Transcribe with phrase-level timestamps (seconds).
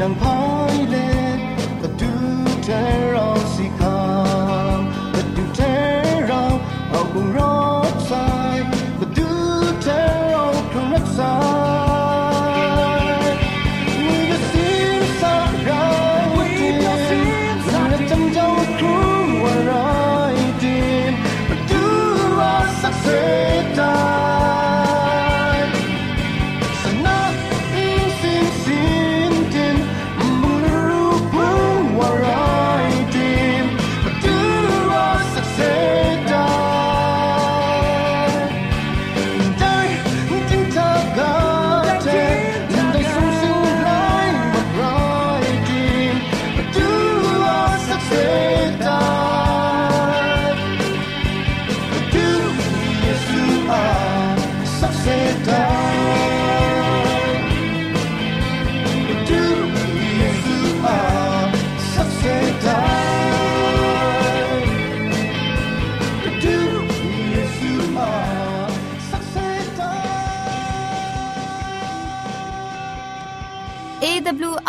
[0.00, 0.29] เ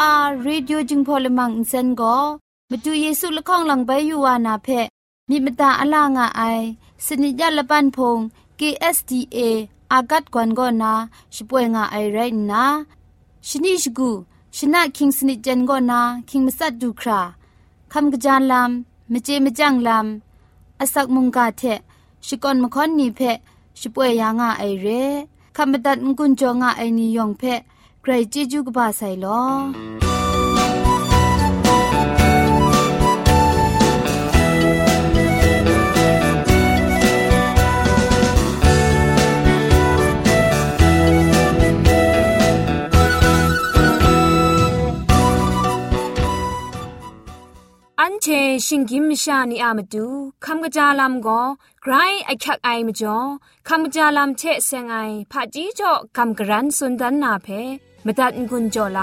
[0.01, 2.18] อาร์เรดิโอจึงพอลมังอินเซนก็
[2.69, 4.68] มาดูเยซูละข้องหลังใบยูวานาเพ
[5.30, 6.42] มีมตาอลางอไอ
[7.06, 8.18] สนิจยาละปันพง
[8.59, 9.38] KSDA
[9.92, 10.94] อากัดกวนก็นา
[11.36, 12.18] ช่วยงาไอไร
[12.51, 12.63] นะ
[13.48, 14.09] ชนิชกู
[14.57, 16.00] ชนะคิงสนิจันก็นา
[16.30, 17.19] คิงมัสัดดูครา
[17.92, 21.63] คำกระจานลำมเจมจังลำอสักมุงกาเท
[22.25, 23.19] ชิกอนมคอนนีเพ
[23.80, 24.88] ช่วยยางาไอเร
[25.56, 27.44] คำบัดงกุนจงาไอนิยองเพ
[28.02, 29.43] ใครจีจูกบาไซลอ
[48.00, 48.26] อันเช
[48.66, 50.06] ชิงกิมชานีอามาดู
[50.44, 51.40] คำกระจาลำก็
[51.82, 51.94] ไกร
[52.26, 53.19] ไอคักไอมาจ่อ
[53.69, 54.96] คำกระจาลำเชเซงไอ
[55.32, 57.48] ผาจีจ่อคำกระรันสุนดันนาเพ
[58.06, 59.00] มตัดกุญจ่อล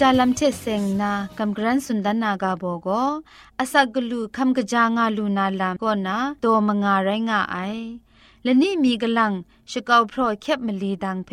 [0.00, 2.88] จาลัมเชเซงนากัมกรันสุนดานากาโบโก
[3.58, 7.56] อาศักลูคัมกจางาลูนาลามก็นาโตมงาไรงาไอ
[8.42, 9.32] และนี่มีกลัง
[9.70, 11.30] ชกาวพรอแคบมลีดังเพ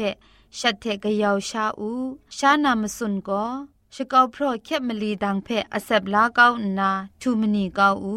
[0.60, 1.92] ชัดเทกยาวชาอู
[2.38, 3.44] ชานามสุนก็
[3.96, 6.48] ชกาวพรอแคบมลีดังเพอเซบลาเกา
[6.80, 6.90] นา
[7.22, 8.16] ทูมนีเกาอู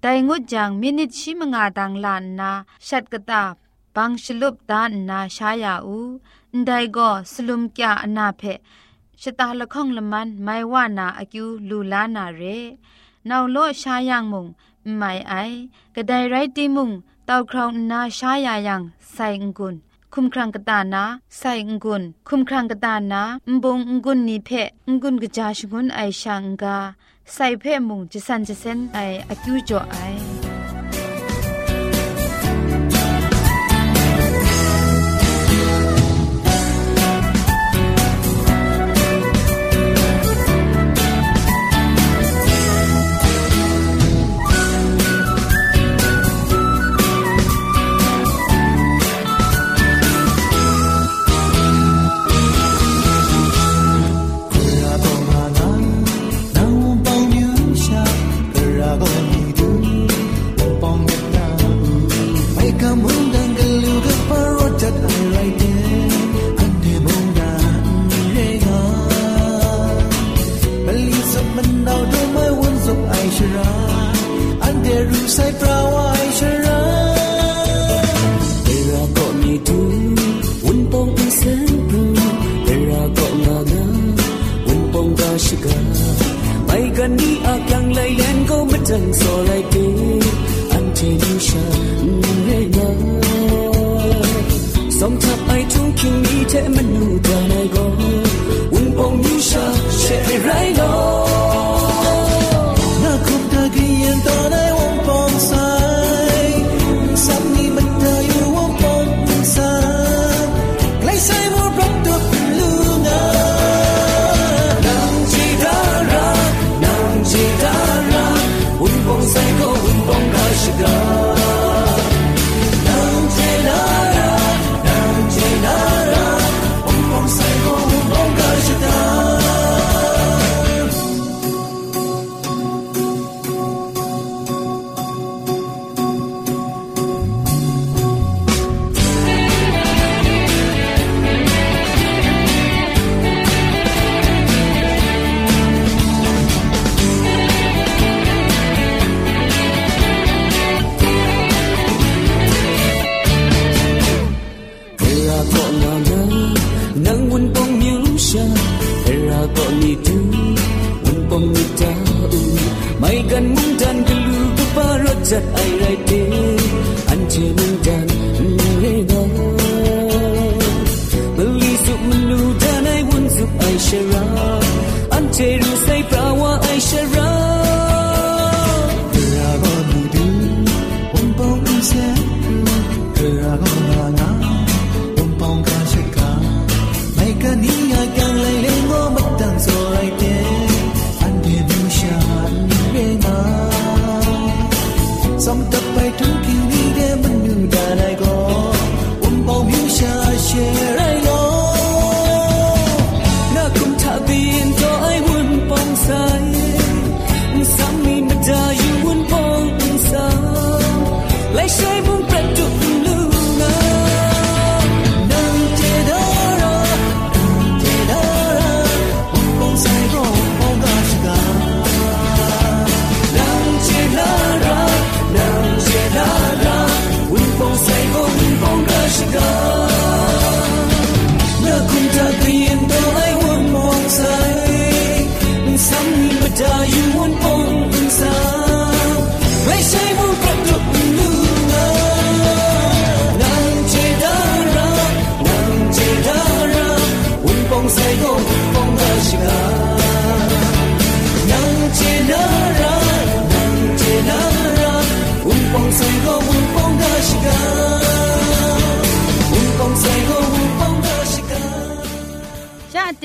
[0.00, 2.50] ไดงุดจังมินิชิมงาดังลานนา
[2.86, 3.42] ชัดกตา
[3.96, 5.98] บังชลุบดานนาชายาอู
[6.66, 8.60] ไดก็สลุมกะอนาเพชะ
[9.21, 12.41] ชะตาละข้องละมันไม่ว่านาอากิวลูลานาเร
[13.29, 14.47] นาวโลชายังมุง
[14.97, 15.33] ไม่ไอ
[15.95, 16.89] กระไดไรตีมุง
[17.25, 18.81] เต้าคราวนาชายายัง
[19.13, 19.75] ใส่งกุน
[20.13, 21.03] คุมครังกตานา
[21.37, 23.21] ใส่งกุนคุมครังกตานา
[23.63, 24.49] บงงกุนนีเพ
[24.87, 26.77] งกุนกะจาชกุนไอชังกา
[27.33, 28.97] ใส่เพะมุงจะสันจะเซนไอ
[29.29, 30.44] อากิวจ่อไอ
[88.95, 90.19] dần like lại cứ
[90.71, 91.84] ăn trên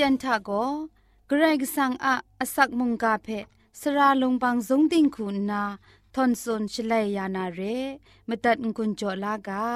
[0.00, 0.50] ียนทาโก
[1.28, 3.28] เกรกสังอะอสักมุงกาเพ
[3.80, 5.62] สระลงบางสงติงคุณนา
[6.14, 7.60] ทอนซนชลัยยานาเร
[8.28, 9.66] มตัดกุญจลากา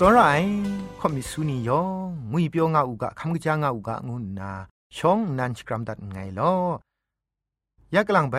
[0.00, 0.46] စောရိုင်
[1.00, 1.88] ခမစ်ဆူနီယော
[2.32, 4.52] ငွေပြောငါဥကခမ်ကကြာငါဥကငုနာ
[4.97, 6.41] ช่องนันสกรัมดัดไงล
[7.91, 8.35] อยากลังไป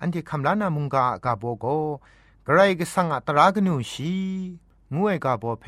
[0.00, 1.66] อันที่คำลานามุงกากาโบโก
[2.46, 4.14] กระไรก็สังอัตรากนูชี
[4.94, 5.66] งวยกาโบเพ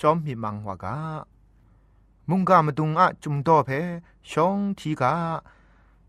[0.00, 0.96] จอมมีมังวากา
[2.28, 3.70] มุงกามาดุงอะจุมโตเพ
[4.30, 5.14] ช่องทีกา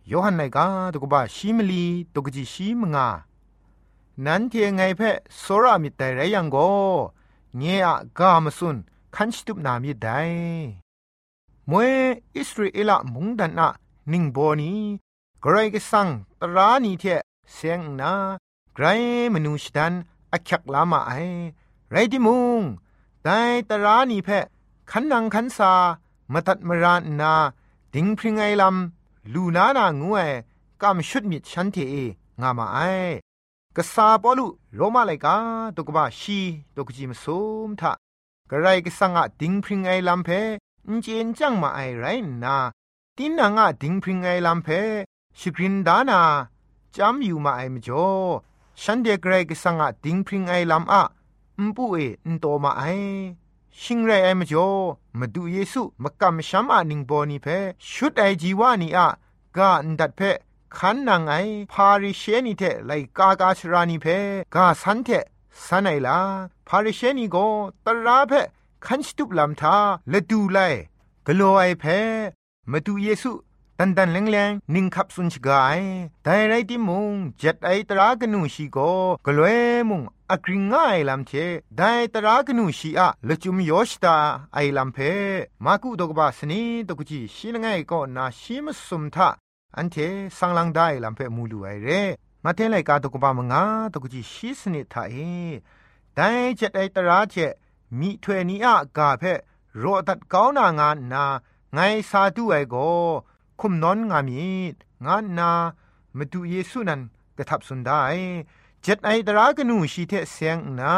[0.08, 3.08] โยฮันไนกาตกบะชีมลีตกจิชีมงา
[4.25, 5.01] นั้นเทียงไงเพ
[5.38, 6.58] โซรามิต่ไรยังโก
[7.58, 7.88] เงีย
[8.20, 8.77] กามสุน
[9.15, 10.88] คันชิตุบนามิได้
[11.69, 11.91] มวย
[12.38, 13.69] อิสราเอลมุงดันนะ
[14.11, 14.73] นิงโบนี
[15.41, 16.07] ไกรกสัง
[16.41, 17.03] ตรานีเท
[17.53, 18.13] เสียงนา
[18.75, 18.85] ไกร
[19.33, 19.93] มนุษย์ดัน
[20.33, 21.11] อักยักลามาไอ
[21.91, 22.61] ไรดิมุง
[23.23, 23.38] แต่
[23.69, 24.29] ตรานีเพ
[24.91, 25.73] ขันนังขันซา
[26.33, 27.33] มาตัดมรานนา
[27.93, 30.19] ดิงพริงไอลำลูนานางูเอ
[30.81, 31.77] กำชุดมิดฉันเท
[32.41, 32.79] งามาไอ
[33.75, 35.35] กษาปอลุโรมาไลกา
[35.75, 36.39] ตกบาชี
[36.75, 37.25] ตกจิมส
[37.67, 37.91] มทะ
[38.49, 40.29] กระไรกสังอะดิงพริงไอลำเพ
[40.91, 42.05] นเจนจังมาไอไร
[42.43, 42.58] นา
[43.17, 44.67] ตินนางะดิงพริงไอลำเพ
[45.39, 46.22] ชกรินดานา
[46.96, 48.08] จำอยู่มาไอมจ่อ
[48.81, 51.03] ฉันเดกไรกสังะดิงพริงไอลำอะ
[51.62, 51.96] มปุเอ
[52.27, 52.84] อนโตมาไอ
[53.81, 54.72] ชิงไรไอมจ่อ
[55.19, 57.48] มาดูเยซูมากำชัมอานิงโบนีเพ
[57.89, 59.08] ชุดไอจีวานีอะ
[59.55, 60.22] กาอันดัดเพ
[60.77, 61.34] ขันนางไอ
[61.72, 64.05] พาริเชนีเทไลกากาชรานีเพ
[64.55, 65.10] กาสันเท
[65.65, 66.17] สันไอลา
[66.67, 67.38] พาริเชนีโก
[67.86, 68.34] ตราเพ
[68.86, 69.77] ขันสตุบลำทา
[70.12, 70.59] ละดูไล
[71.27, 71.86] กลัวไอเพ
[72.71, 73.31] มาดูเยซู
[73.79, 75.79] ตันตันแรงแรงนิ่งขับสุนชกาย
[76.24, 78.77] แต่ไรที่มุงจ็ดไอตรากนูชีโก
[79.25, 79.48] กลัว
[79.89, 81.31] มุงอักริงง่ายลำเท
[81.77, 84.15] ได้ตรากนูชีอะละจุมยอชตา
[84.53, 84.98] ไอลำเพ
[85.65, 89.29] มากุดกบาสนีตกุจีชีลงไงก็นาชิมสุมทา
[89.77, 89.95] อันเท
[90.38, 91.89] สังลังได้ลำเพมูลูไอเร
[92.43, 95.15] มาเทไลกาตกบามงาตกุจีชีสนิทาเอ
[96.15, 97.36] ได้จ็ดไอตราเจ
[97.98, 99.24] มีถวยนี้อะกาเพ
[99.77, 101.25] โรตัดก้าวนางานนา
[101.74, 101.79] ไง
[102.10, 102.75] ซาดูไอโก
[103.60, 104.50] คุมนอนงามี
[105.05, 105.51] งานนา
[106.17, 107.01] มาดูเยซูนัน
[107.38, 108.01] กระทับสุนได้
[108.81, 110.96] เจ็ดไอตรากนูชีเทเสียงนา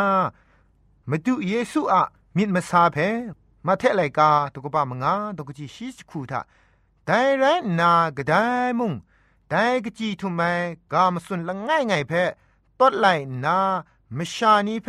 [1.10, 2.01] มาดูเยซูอะ
[2.38, 2.98] มิดมาซาเพ
[3.65, 6.41] มาเทไลกาตกบามงาตกจีชีสคูทา
[7.05, 7.43] แต่แร
[7.79, 8.33] นากระได
[8.79, 8.93] มุง
[9.50, 10.41] แต่กจีทุไม
[10.93, 12.13] กามสุนละง่ายไงเพ
[12.79, 13.07] ตดไล
[13.45, 13.57] นา
[14.17, 14.88] มชานีเพ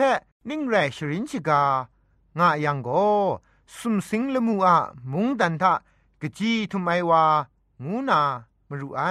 [0.49, 1.63] นิ่งแรชรินชิกา
[2.39, 2.89] งะยังโก
[3.77, 4.77] สุมสิงละมูอะ
[5.13, 5.73] มุงดันทะ
[6.21, 7.25] กจีทุไมวา
[7.83, 8.21] งูนา
[8.69, 9.03] มรูไอ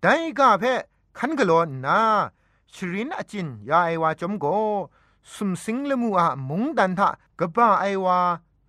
[0.00, 0.06] ได
[0.38, 0.64] กาเพ
[1.18, 1.52] คันกะโล
[1.84, 1.98] นา
[2.74, 4.46] ชรินอจินยาไอวาจอมโก
[5.32, 7.08] สุมสิงละมูอะมุงดันทะ
[7.38, 8.18] กะบ้าไอวา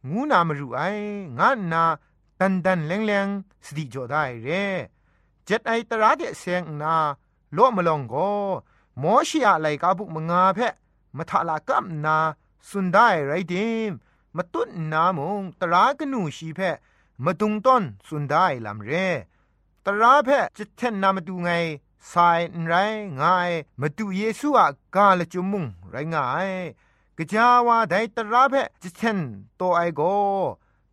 [0.10, 0.82] งูนามรูไอ
[1.38, 1.84] งะนา
[2.40, 3.28] ดันดันแรงแรง
[3.66, 4.48] สติจอได้เร
[5.46, 6.96] เจ็ดไอตราเดเซงนา
[7.54, 8.16] โลมลองโก
[9.02, 10.60] มอชิอะไลกาบุมงาเพ
[11.18, 12.18] มทะลากัมนา
[12.70, 13.56] สุนได้ไรเด
[13.90, 13.92] ม
[14.36, 16.60] มาตุนนามงตรากนูชีเพ
[17.26, 18.92] มาตุงต้นสุนได้ลำเร
[19.86, 21.50] ตราเพจะเทนนามาดูไง
[22.12, 22.74] สายไร
[23.22, 26.50] ง่ายมาดูเยซูอะกาลจุมุงไรง่าย
[27.18, 29.20] กะจาวาไดตราเพจะเทน
[29.56, 30.02] โตไอโก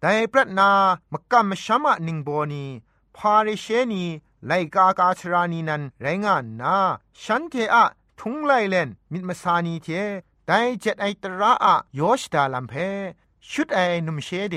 [0.01, 0.71] ไดปรัตนา
[1.13, 2.65] มกัมมชัมะนิงโบนี
[3.17, 4.05] พาริเชนี
[4.47, 6.77] ไลกากาชรานีนันไรงานนา
[7.23, 7.85] ฉันเทอะ
[8.19, 9.89] ทุงไลเลนมิดมาสานีเท
[10.81, 12.75] เจ็ดไอตระอะยอชดาลัมเพ
[13.51, 14.57] ชุดไอนุมเชเด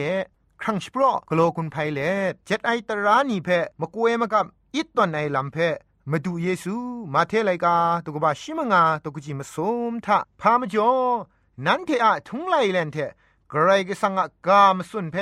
[0.62, 2.00] ครั้งสปรอกโลกุนไพเล
[2.46, 3.50] เจ็ดไอตระนีเพ
[3.82, 5.58] มกวยมกับอิตตอนไอลัมเพ
[6.12, 6.75] มาดูเยซู
[7.14, 7.75] มาเทไลกา
[8.06, 9.56] ตุกบาชิมงาตุกจิมส
[9.92, 10.90] มทะพามจอ
[11.66, 12.98] นั้นเทอะทุงไลเลนเท
[13.52, 15.18] กรายกสังกามสุนเพ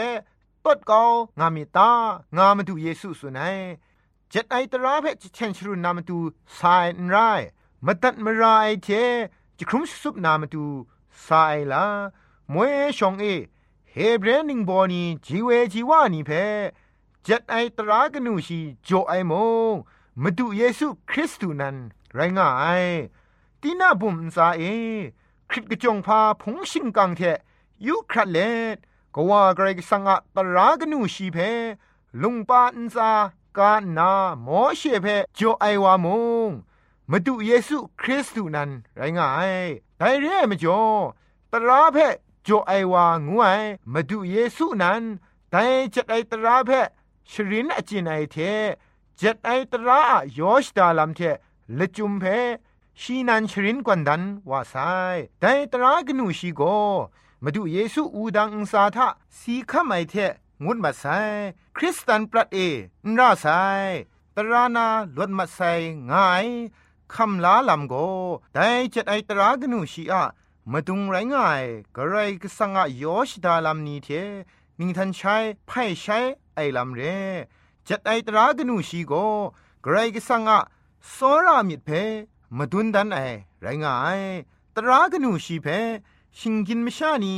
[0.66, 1.02] ตดเกา
[1.40, 1.92] งามิตา
[2.38, 3.58] งามาดูเยซูสุนัย
[4.30, 6.18] เจ็ดไอตราเพจเชนชรุนามาดู
[6.60, 7.16] สายนไร
[7.86, 8.90] มาตัดมาราไอเท
[9.64, 10.66] จครุมสุบนามาดู
[11.26, 11.86] สายลา
[12.54, 13.26] มวยชองเอ
[13.92, 16.32] เฮเบรนิงบอนีจีเวจีวานีเพ
[17.24, 19.34] เจ็ดไอตรากนูชีโจไอโม
[20.22, 21.76] มาดูเยซูคริสต์นั้น
[22.14, 22.50] ไรง่า
[22.82, 22.86] ย
[23.62, 24.64] ตีน่าบุมซาเอ
[25.50, 27.22] คริตกจงพาพงชิงกังเท
[27.86, 28.38] ยุครัดเล
[28.76, 28.78] ด
[29.14, 31.38] ก็ว่าไกรสังอะตรากนูชีเพ
[32.22, 33.12] ลุงปาอินซา
[33.58, 34.12] กานา
[34.44, 36.08] โมเชเพโจไอวาม
[36.48, 36.52] ง
[37.12, 39.66] มาดูเยซูคริสต์นั้นไรง่าย
[39.98, 40.82] ไดเร่มจ่อ
[41.52, 41.98] ตราเพ
[42.44, 43.62] โจไอวางวย
[43.94, 45.02] มาดูเยซูนั้น
[45.52, 45.56] ได
[45.94, 46.72] จัดไอตราเพ
[47.32, 48.36] ชรินอจินไอเท
[49.20, 50.00] จัดไอตรา
[50.38, 51.20] ยอชดาลัมเท
[51.78, 52.24] ละจุมเพ
[53.02, 54.76] ชีนันชรินกวนดันว่าไซ
[55.42, 56.62] ไดตรากนูชีโก
[57.44, 59.08] มาดูเยซูอูดังอุสาทะ
[59.40, 60.16] สีขมไอเท
[60.64, 61.06] งุดมาไซ
[61.76, 62.58] คริสตันปรัดเอ
[63.06, 63.46] นราไซ
[64.36, 65.60] ตรานาลวดมาไซ
[66.12, 66.48] ง่าย
[67.16, 67.96] คำลาลำโก
[68.54, 70.24] ได้จัดไอตรากนูชีอะ
[70.72, 71.64] มาดุงไรง่าย
[71.96, 74.10] กระไรก็สังอะยอชดาลำนี้เท
[74.80, 75.36] นิงทันใช้
[75.68, 76.20] ไพ่ใช้
[76.56, 77.02] ไอลำเร
[77.88, 79.14] จัดไอตรากนูชีโก
[79.84, 80.60] กระไรก็สังอะ
[81.14, 81.90] สรามิดเพ
[82.58, 83.20] มาดุนดันไอ
[83.62, 84.22] ไรง่าย
[84.76, 85.68] ตรากนูชีเพ
[86.38, 87.36] ชิงกินไม่ชานี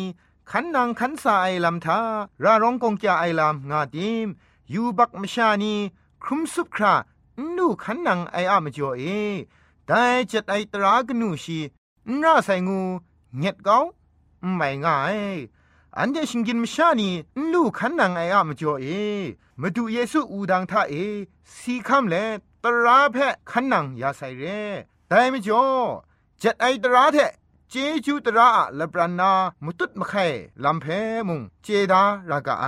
[0.51, 1.99] ขันนางขันสาไอลำทา
[2.43, 4.27] ราร้องกงจาไอลำงาดิม
[4.73, 5.73] ยูบักมชานี
[6.23, 6.93] ครุมสุบครา
[7.55, 9.03] นูขันนางไออะมจ่อเอ
[9.87, 11.59] แต่จัดไอตรากนูชี
[12.21, 12.79] น่าใส่งู
[13.37, 13.77] เงียดเกา
[14.55, 15.19] ไม่ง่าย
[15.97, 17.09] อันเดชิงกินมชานี
[17.51, 18.87] นูขันนางไออะมจ่อเอ
[19.61, 20.95] มาดูเยซูอูดังท่าเอ
[21.55, 22.15] สีคำเล
[22.63, 23.17] ตราเพ
[23.49, 24.43] ขันนางยาใส่เร
[25.07, 25.65] แต่ไม่จ่อ
[26.41, 27.17] จัดไอตราเท
[27.69, 27.73] เจ
[28.05, 29.31] จูตระละปรานา
[29.63, 30.25] มุตุดมะไข่
[30.63, 30.85] ลำเพ
[31.27, 32.67] มุงเจดารากาไอ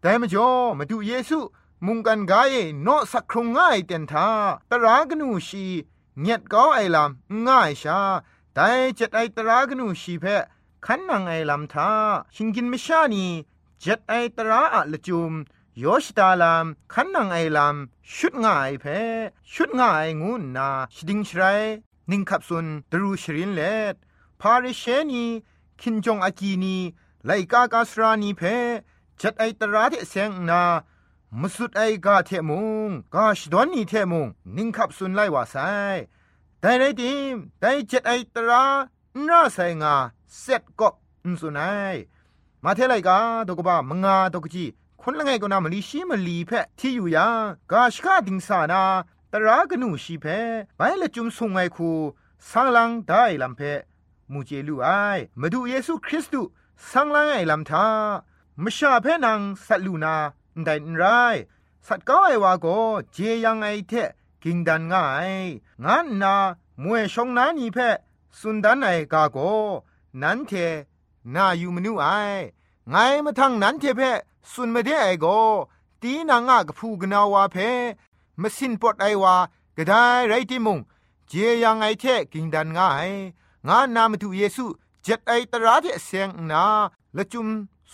[0.00, 1.38] แต่มจ่อมาดูเยซู
[1.86, 4.28] มุงกันกายโนสักครงง่ายเต็นทา
[4.70, 5.64] ตรากนูชี
[6.20, 8.00] เงียดก้าไอลำง่ายชา
[8.54, 10.24] แต่จัดไอตรากนูชีเพ
[10.84, 11.90] ขันนังไอลำทา
[12.34, 13.26] ชิงกินไม่ชานี
[13.82, 15.32] จัดไอตราอะละจุม
[15.78, 18.84] โยชตาลามขันนังไอลำชุดง่ายเพ
[19.52, 21.42] ชุดง่ายงูนาชดิงชไร
[22.10, 23.60] นิงขับสุนดรูชรินเล
[23.92, 23.94] ด
[24.40, 25.24] พาริเชนี
[25.80, 26.76] คินจงอากีนี
[27.24, 28.42] ไลกากาสรานีเพ
[29.20, 30.62] จัดไอตราเทเซงนา
[31.40, 35.56] มสุดไอกาเทมุงกาชดอนนีเทมุงนิ่งขับสุนไลวาไซ
[36.60, 38.64] แต่ไรดิมแต่จัดไอตรา
[39.28, 39.94] น่าไซงา
[40.40, 40.94] เซ็ตกบ
[41.40, 41.96] สุนัย
[42.64, 43.18] มาเทไลกา
[43.48, 44.64] ตกบ้ามงาตกจี
[45.00, 47.28] คนละไงก็นามลีชีมลีเพที่อยู่ยา
[47.72, 48.82] กาชกาดิงสานา
[49.32, 50.26] ตรากนูชีเพ
[50.76, 51.90] ไปละจุมสุงไงคู
[52.50, 53.60] สังลังได้ลำเพ
[54.32, 54.88] มูเจลูไอ
[55.40, 56.48] มาดูเยซูคริสต์
[56.90, 57.86] สังลังไอลำทา
[58.62, 60.16] มชาเพนังสัตลูนา
[60.64, 61.04] ได้ไร
[61.86, 62.66] สัตก้าไอวาโก
[63.12, 63.92] เจยังไอเท
[64.42, 65.32] กิงดันง่าย
[65.84, 66.34] งั้นนา
[66.82, 67.78] มวยชงนานีเพ
[68.38, 69.38] สุนดันไอกาโก
[70.22, 70.52] นันเท
[71.34, 72.06] นาอยู่มนูไอ
[72.90, 74.00] ไงมาทังนั้นเทเพ
[74.52, 75.26] สุนไม่ได้ไอโก
[76.02, 77.56] ตีนางากพูกนาวาเพ
[78.40, 79.34] มสินปดไอวา
[79.76, 80.78] กระได้ไรติมุง
[81.28, 83.10] เจยังไอเทกิงดันง่าย
[83.68, 84.64] งานนามาตุเยซู
[85.02, 86.64] เจ็ดไอตราเทเสียงนา
[87.16, 87.48] ละจุม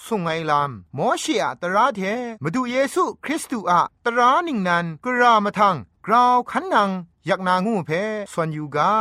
[0.04, 2.00] สุงไงลามโมชีอะตราเท
[2.42, 5.76] มาดูเยซูคริสต์อะตรานิงนันกรามาทัง
[6.06, 6.90] กราวขันนัง
[7.26, 7.90] อยากนางูเพ
[8.32, 8.92] ส่วนยูกา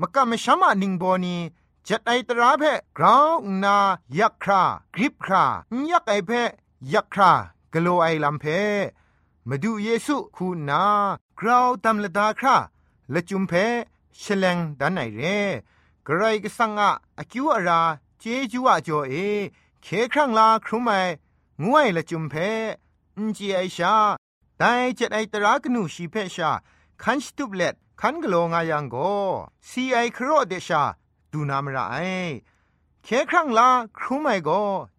[0.00, 1.36] มกะมชามะนิงโบนี
[1.86, 2.64] จัดไอตราเพ
[2.98, 3.34] กราว
[3.64, 3.76] นา
[4.18, 4.62] ยักครา
[4.94, 5.44] กริบครา
[5.90, 6.30] ยักไอเพ
[6.92, 7.32] ยักครา
[7.72, 8.44] กโลไอลำเพ
[9.48, 10.82] มาดูเยซูคูนา
[11.38, 12.56] กราวตำละดาครา
[13.12, 13.52] ละจุมเพ
[14.22, 15.22] ชลงดันไหนเร
[16.06, 17.80] กรกสังอะอคิวอารา
[18.18, 19.14] เจจูอะจอเอ
[19.82, 20.90] เคครั้งลาครุไม
[21.64, 22.34] งวยละจุมเพ
[23.16, 23.94] อินจีไอชา
[24.58, 24.64] ได
[24.96, 26.50] เจ็ดไอตรากนูชีเพชา
[27.02, 28.96] คันสตุบเล็ดคันกโลงายังโก
[29.68, 30.82] ซีไอครอเดชา
[31.32, 31.96] ดูนามระไอ
[33.04, 34.50] เคครั้งลาครุไม่โก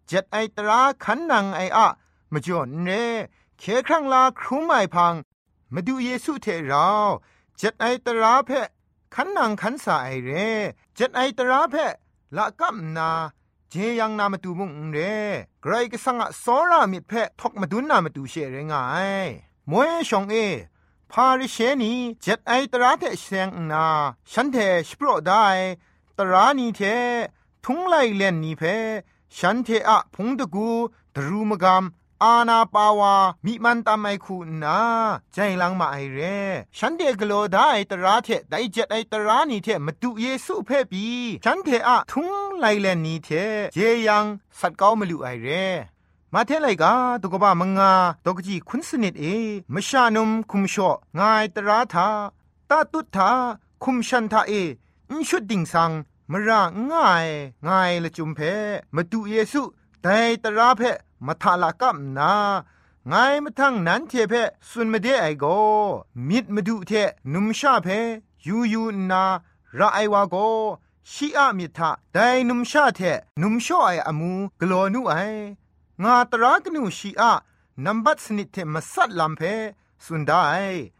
[0.06, 1.88] เจ็ดไอตราคันนังไออะ
[2.32, 2.90] มาจอนเร
[3.58, 5.14] เคครั้งลาครุไม่พัง
[5.74, 6.88] มาดูเยซูเทเรา
[7.56, 8.50] เจ็ดไอตราเพ
[9.14, 10.30] ขันนังขันสาไอเร
[10.96, 11.74] เจ็ดไอตราเพ
[12.36, 13.10] ละกัมนา
[13.72, 14.98] เจยังนามาตูมุงเร
[15.62, 18.84] ไกรก็สังะสอรามิดเพทอกมาดุนนามาตูเชเรงา
[19.26, 19.28] ย
[19.70, 20.34] มวยชองเอ
[21.12, 23.86] พาริเชนีเจ็ดไอตราเทเซงนา
[24.32, 24.56] ฉันเท
[24.88, 25.46] สโปรได้
[26.18, 26.80] ตรานีเท
[27.64, 28.62] ทุงไลเลนนีเพ
[29.38, 30.68] ฉันเทอะพงตะกู
[31.14, 31.84] ดรูมกาม
[32.24, 34.78] อาณาปาวามิมันตามไอคูนา
[35.32, 36.38] ใจลังมาไอเร่
[36.78, 41.06] ฉันเดกโลได้ตราเทไดเจ็ดไอตรานี่เทมาดูเยซูเพ่ปี
[41.44, 43.28] ฉันเทอะทุงไลแลนนี้เท
[43.74, 43.78] เจ
[44.08, 44.24] ยัง
[44.58, 45.66] สัตเก้ามาลูไอเร่
[46.34, 47.92] มาเทไลกาตุกบะมงา
[48.24, 49.24] ตกจีคุณสนิดเอ
[49.74, 52.08] มชานุมคุมชองายตราทา
[52.70, 53.30] ตาตุทา
[53.82, 54.52] คุมชันทาเอ
[55.10, 55.90] อินชุดดิ่งสัง
[56.30, 57.26] มระง่าย
[57.66, 58.38] ง่ายละจุมเพ
[58.94, 59.62] มาดูเยซู
[60.02, 60.82] แต่ตราเพ
[61.26, 62.32] มาทาลากับนา
[63.08, 64.34] ไงมาทั้งนั้นเทเพ
[64.68, 65.44] สุนมาเดไอโก
[66.28, 66.92] มิดมาดูเท
[67.32, 67.88] นุมชาเพ
[68.46, 69.24] ยูยูนา
[69.78, 70.36] ระไอวาโก
[71.12, 73.00] ชีอะมิทะไดนุมชาเท
[73.42, 75.12] นุมชอไออมูกลอนุไอ
[76.02, 77.32] งาตรากนูชีอะ
[77.84, 79.42] นัมบัตสนิทเทมาสัดลำเพ
[80.04, 80.44] สุนได้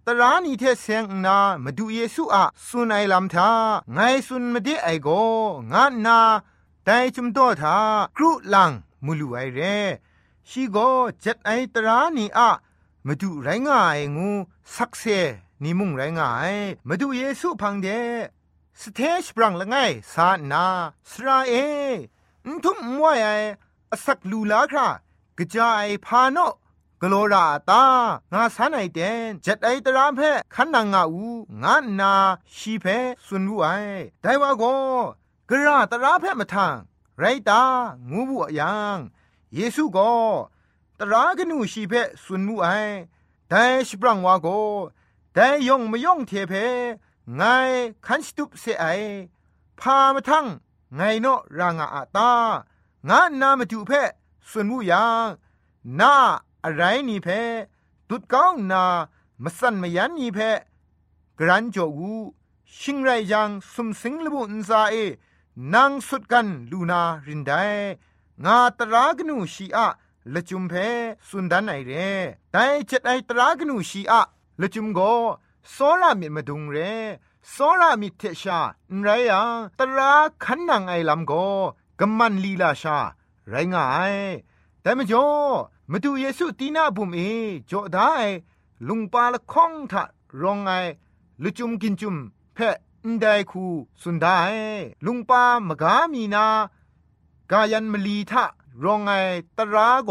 [0.07, 3.51] ตรานีเทเซงนามาดูเยซูอะสุนไอลำทา
[3.93, 5.09] ไงสุนมาเดไอโก
[5.73, 6.21] งานา
[6.85, 7.77] แต่จุมโตทา
[8.17, 8.73] กรุลัง
[9.05, 9.61] มูลูไอเร
[10.49, 10.77] ชีโก
[11.21, 12.51] เจ็ดไอตรานีอะ
[13.07, 14.31] มาดูไรง่ายงู
[14.75, 15.05] สักเซ
[15.63, 16.55] นิมุงไรง่าย
[16.89, 17.89] มาดูเยซูพังเด
[18.81, 19.77] สเทชปรังละไง
[20.15, 20.65] สานา
[21.11, 21.53] สราเอ
[22.47, 23.29] อุทุมมวยไอ
[23.91, 24.89] อสักลูลาครา
[25.39, 26.39] กระจายพาโน
[27.03, 27.85] กโลราตา
[28.33, 30.21] งาสานไอเดนจัดไอตรามเพ
[30.55, 31.27] ขันนางาอู
[31.63, 32.13] งานนา
[32.57, 32.87] ชีเพ
[33.27, 33.69] สุนวูไอ
[34.23, 34.65] ไดว่าโก
[35.49, 36.77] กระตราเพมาทาง
[37.21, 37.63] ไรตา
[38.11, 38.99] งูบุยัง
[39.55, 40.13] เยซูก็
[40.99, 41.93] ตรากนูชีเพ
[42.25, 42.67] สุนมูไอ
[43.49, 44.49] แต่สปรังวาโก
[45.35, 46.53] แต่ยองไม่ยองเทเพ
[47.37, 47.43] ไง
[48.07, 48.85] คันสตุปเสไอ
[49.81, 50.47] พามาทั้ง
[50.97, 52.31] ไงเนาะรางอาตา
[53.09, 53.93] งานนามาดูเพ
[54.51, 55.27] สุนมูยัง
[56.01, 56.15] นา
[56.65, 57.29] อะไรนี่เพ
[58.09, 58.85] ตุดก้องนา
[59.43, 60.39] มาสั่นมายันนี่เพ
[61.39, 62.15] กรันจกู
[62.79, 64.97] ชิงไรยังสมสิงลบุนซาเอ
[65.75, 67.53] นางสุดกันลูนารินได
[68.45, 69.87] งาตรากนูชีอะ
[70.35, 70.73] ละจุมเพ
[71.29, 71.93] สุนดันไอเร
[72.53, 74.21] แต่เจ็ดไอตรากนูชีอะ
[74.61, 75.01] ละจุมโก
[75.71, 76.77] โซรามิมาดุงเร
[77.51, 78.61] โซรามิเทชา
[79.03, 80.13] ไรยังตรา
[80.45, 81.33] ขันนางไอลำโก
[82.01, 82.99] กำมันลีลาชา
[83.49, 84.17] ไรงาย
[84.83, 85.27] แต่มจ่อ
[85.91, 87.21] มาดูเยซูตีนาบุมเอ
[87.71, 88.13] จ่อได้
[88.89, 90.03] ลุงปาละข้องทะ
[90.43, 90.71] รองไง
[91.43, 92.17] ลุจุมกินจุม
[92.55, 93.67] เพะ นไดคู
[94.03, 94.41] สุนได้
[95.07, 96.47] ลุงปามกามีนา
[97.51, 98.45] กายันมลีทะ
[98.85, 99.11] รองไง
[99.57, 100.11] ตราโก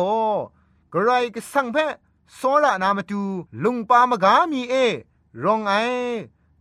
[0.93, 1.93] กระไรก็สังเพะ
[2.35, 3.21] โซระนามาดู
[3.63, 4.75] ลุงปามกามีเอ
[5.43, 5.73] รองไอ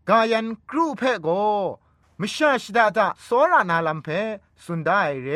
[0.09, 1.29] กายันครูเพะโก
[2.21, 4.09] มชาชดาตาโซระนาลัมเพ
[4.65, 5.29] สุนได้เร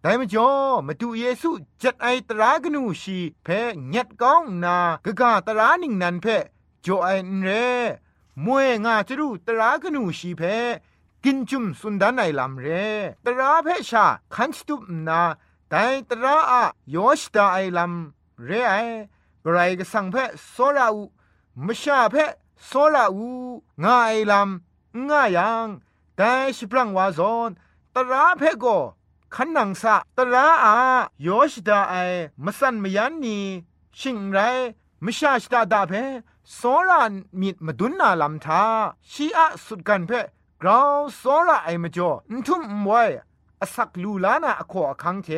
[0.00, 0.50] แต่มจ่อ
[0.86, 1.50] มาดูเยซู
[1.82, 3.48] จัดไอตรากนูชีเพ
[3.94, 6.26] ญัดก้องนากะกาตรานิงนันเพ
[6.84, 7.08] จ่อไอ
[7.42, 7.50] เร
[8.44, 10.42] มวยงาจรูตรากนูชีเพ
[11.24, 12.66] กินจุมสุนดานไอลำเร
[13.24, 15.22] ตราเพชาคันสตุปนา
[15.68, 16.62] แต่ตราอะ
[16.94, 18.74] ยอชตาไอลำเรไอ
[19.44, 20.16] กรายกสังเพ
[20.50, 21.02] โซราอู
[21.66, 22.16] มชาเพ
[22.66, 23.30] โซราอู
[23.82, 25.68] งาไอลำง่ายัง
[26.16, 27.50] แต่สิปรังวาซอน
[27.94, 28.64] ตราเพโก
[29.34, 30.76] ขันนังสะตราอา
[31.26, 31.94] ยอชดาไอ
[32.44, 33.38] มสันมยันนี
[33.98, 34.38] ชิงไร
[35.04, 35.92] มชาชดาดาเพ
[36.54, 38.62] โซรานมิดมาดุนนาลำทา
[39.10, 40.12] ชีอะสุดกันเพ
[40.62, 42.10] กราวโซราไอมาจ่อ
[42.46, 43.10] ทุ่มมวย
[43.60, 45.28] อสักลูลานาอโคอคังเท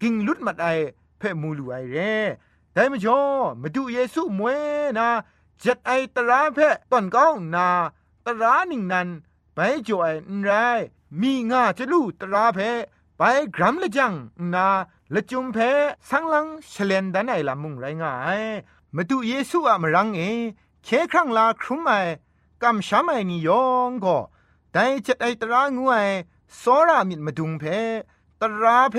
[0.00, 0.66] กิงลุดมัดไอ
[1.18, 2.14] เพมูลูไอเร่
[2.72, 3.20] แต่มาจ่อ
[3.60, 4.60] มาดูเยซูมวย
[4.98, 5.08] นา
[5.62, 6.58] จัดไอตราเพ
[6.90, 7.68] ตอนก้องนา
[8.24, 9.08] ตราหนึ่งนั้น
[9.54, 10.06] ไปจ่อไอ
[10.38, 10.50] นไร
[11.20, 12.58] มีงาจะลู่ตราเพ
[13.18, 13.22] ไป
[13.56, 14.12] กรัมละจัง
[14.54, 14.68] นา
[15.14, 15.58] ละจุมเพ
[16.08, 18.42] สังลังเฉลนดันไอละมุงไรงาย
[18.96, 20.20] มาดูเยซูอะมรังเอ
[20.84, 21.92] เคครั้งลาครุมไอ
[22.62, 24.18] กำช้ำไอนิยองก็
[24.72, 25.96] แต่จัดไอตรางูไอ
[26.60, 27.64] สอรามิดมาดุงเพ
[28.40, 28.96] ตราเพ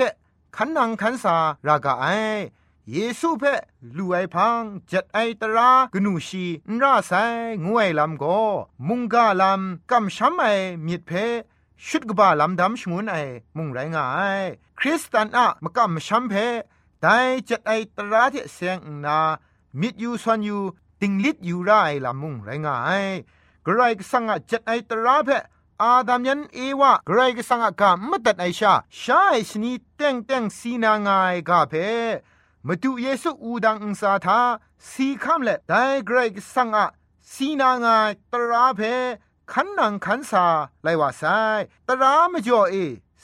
[0.56, 2.06] ขันนังขันสารากาไอ
[2.90, 3.44] เยซูเพ
[3.96, 7.12] ลูไอพังจัดไอตรากนูชีนราไซ
[7.66, 8.40] งวยลำก็
[8.88, 10.44] มุงกาลำกำช้ำไอ
[10.86, 11.10] มิดเพ
[11.86, 13.16] ชุดกบาลำดำชงวนไอ
[13.56, 14.06] มุงไรงา
[14.40, 14.42] ย
[14.78, 16.34] คริสตันอะมกำช้ำเพ
[17.00, 17.16] แต่
[17.48, 19.20] จัดไอตราที่เสียงนา
[19.80, 20.58] มิดยูซอนยู
[21.00, 21.70] ติงลิดยูไร
[22.04, 23.04] ลามุงไรงาย
[23.66, 25.28] กรายกสังอาจัดไอตราเพ
[25.82, 31.74] อาดามยันเอวะกรายกสังอากามัตัดไอชาชาไอสนีเต็งเต็งสีนางายกาเพ
[32.66, 34.40] มาดูเยซูอูดังอุสาทา
[34.90, 35.74] สีคำเละได
[36.08, 36.84] กรายกสังอา
[37.32, 38.80] สีนางายตราเพ
[39.52, 40.46] ขันนังขันสา
[40.82, 41.22] ไลว่าไซ
[41.88, 42.74] ตรามจ่อเอ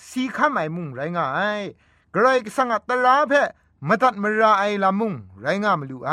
[0.06, 1.28] สีคำไอมุงไรงา
[1.58, 1.60] ย
[2.14, 3.32] กรายกสังอาตราเพ
[3.88, 6.12] มตัดมราไอลามุงไรงามลูไอ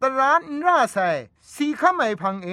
[0.00, 0.98] ตรานราไซ
[1.52, 2.50] สีข้าไม่พังเอ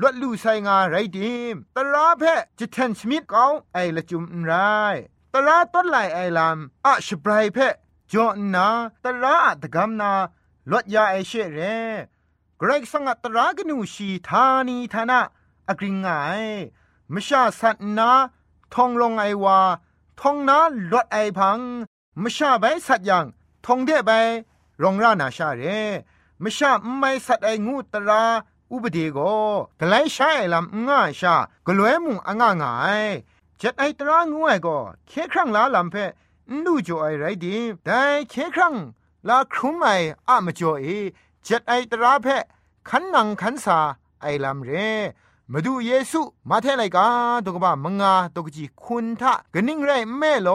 [0.00, 2.22] ลวดลูไซงาไรดิมตราเพ
[2.58, 4.52] จะแทนสมิดเกาไอละจุมไร
[5.32, 7.58] ตราต้นไหลไอลามอะชบรายเพ
[8.12, 8.68] จอนา
[9.04, 10.12] ตระตะกำนา
[10.70, 11.60] ลดยาไอเชเร
[12.60, 15.20] กรกสังตระกนูชีธานีธนะ
[15.68, 16.08] อกริงไง
[17.12, 18.10] มชาสัตนา
[18.74, 19.58] ทองลงไอวา
[20.20, 20.58] ทองนา
[20.92, 21.60] ลดไอพัง
[22.22, 23.26] มชาใบสัตยัง
[23.66, 24.10] ทองเดใบ
[24.82, 25.62] รองรานาชาเร
[26.42, 28.22] มชาไม่สัตไองูตรา
[28.72, 29.18] อุบดีโก
[29.80, 31.34] กไลใช้ลำง่าชา
[31.66, 33.04] กลวยมุงอ่างง่าย
[33.58, 35.94] เจ็ดไอตรางูไอก็เคครั้งลาลำเพ
[36.64, 38.00] นูจ่อไอไรดีแต่
[38.30, 38.74] เคครั้ง
[39.28, 39.86] ลาครุมไอ
[40.28, 40.86] อะมจ่อเอ
[41.44, 42.26] เจ็ดไอตราเพ
[42.88, 43.78] ขันนังขันสา
[44.22, 44.70] ไอลำเร
[45.52, 47.06] มาดูเยซูมาเทไลกา
[47.44, 50.50] ตกบ้ามงาตกจีคุณทะกนิ่งไรแม่โล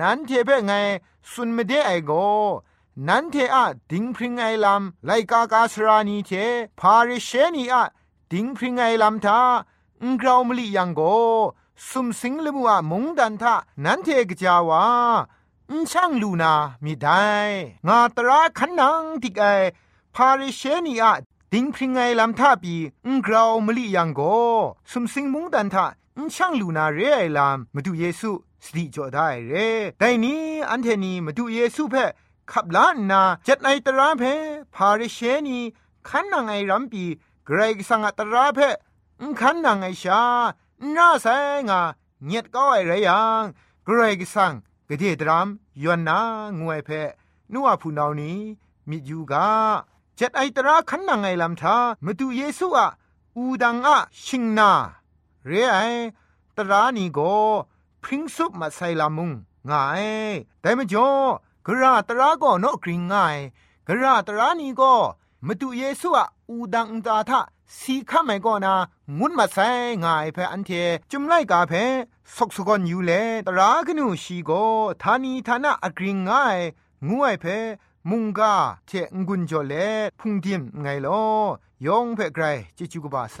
[0.00, 0.72] นั้นเทเพ่ไง
[1.30, 2.12] สุนไม่ได้ไอโก
[3.08, 6.30] นันเทอะดิงพริงไอลำไลกากาสรานีเท
[6.80, 7.84] พาริเชนีอะ
[8.32, 9.40] ดิงพริงไอลำทา
[10.02, 11.00] อุงกราวมลียังโก
[11.88, 14.84] สุมสิงลมัวมงดันทะนันเทกจาวา
[15.70, 16.52] อุช่างลูนา
[16.84, 17.24] มีได้
[17.86, 19.44] งาตราขันนังติกไอ
[20.14, 21.12] พาริเชนีอะ
[21.52, 22.74] ดิงพริงไงลำท่าปี
[23.06, 24.20] อุงกราวมลียังโก
[24.90, 28.30] สุมสิงมุงดันทะอุช่างลูนาเรไอลำมาดูเยซู
[28.64, 29.54] สติจอได้เร
[29.98, 31.94] แต่นี้อันเทนีมาดูเยซูเพ
[32.50, 34.22] ขับล้านนาจัดในตราเพ
[34.74, 35.58] พาริเชนี
[36.08, 37.04] ขันนางไอรัมปี
[37.46, 38.60] เกรกสังตราเพ
[39.40, 40.22] ขันนางไอชา
[40.96, 41.26] น่าแส
[41.68, 41.80] งา
[42.24, 43.42] เงียดก็ไอไรยัง
[43.84, 44.52] เกรกสัง
[44.88, 45.48] กเดดราม
[45.82, 46.18] ยวนนา
[46.60, 46.90] งวยเพ
[47.52, 48.38] นัวผู้นานี้
[48.88, 49.48] มิยูกา
[50.20, 52.88] จัดไอตราขันนางไอลำทามาดูเยซูอะ
[53.36, 54.70] อูดังอะชิงนา
[55.46, 55.78] เรไอ
[56.56, 57.18] ตรานีโก
[58.02, 59.30] พริ้งซุปมาใส่ลามุง
[59.70, 60.04] ง่าย
[60.60, 61.08] แต่ม่จ่อ
[61.66, 63.36] กระตระก็นกกริงง่าย
[63.86, 64.94] กระตระนี่ก็
[65.46, 67.40] มาดูเยซูอะอูดังตาทะ
[67.78, 68.74] สีข้าไม่ก็นา
[69.18, 69.68] งุนมาใส่
[70.04, 70.70] ง่ายเพออันเท
[71.10, 71.72] จุมไล่กาเพ
[72.36, 73.12] สกสกอนอยู่เล
[73.46, 74.50] ตรากนูชีโก
[75.02, 76.58] ทานีทานะอกริงง่าย
[77.08, 77.44] งวยเพ
[78.10, 78.54] มุงกา
[78.86, 79.74] เทงกุนจอเล
[80.20, 81.22] พุงดิมไงลอ
[81.86, 82.44] ยองเพไกร
[82.76, 83.40] จิจูกบาไซ